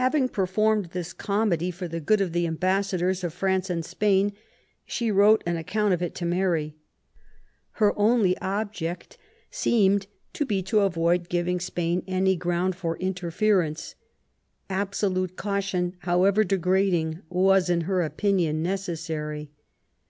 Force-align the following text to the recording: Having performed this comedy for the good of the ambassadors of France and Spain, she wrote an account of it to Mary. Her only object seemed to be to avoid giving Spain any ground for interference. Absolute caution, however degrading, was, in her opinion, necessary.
Having 0.00 0.30
performed 0.30 0.86
this 0.92 1.12
comedy 1.12 1.70
for 1.70 1.86
the 1.86 2.00
good 2.00 2.22
of 2.22 2.32
the 2.32 2.46
ambassadors 2.46 3.22
of 3.22 3.34
France 3.34 3.68
and 3.68 3.84
Spain, 3.84 4.32
she 4.86 5.10
wrote 5.10 5.42
an 5.44 5.58
account 5.58 5.92
of 5.92 6.00
it 6.00 6.14
to 6.14 6.24
Mary. 6.24 6.74
Her 7.72 7.92
only 7.98 8.34
object 8.38 9.18
seemed 9.50 10.06
to 10.32 10.46
be 10.46 10.62
to 10.62 10.80
avoid 10.80 11.28
giving 11.28 11.60
Spain 11.60 12.02
any 12.06 12.34
ground 12.34 12.76
for 12.76 12.96
interference. 12.96 13.94
Absolute 14.70 15.36
caution, 15.36 15.96
however 15.98 16.44
degrading, 16.44 17.20
was, 17.28 17.68
in 17.68 17.82
her 17.82 18.00
opinion, 18.00 18.62
necessary. 18.62 19.50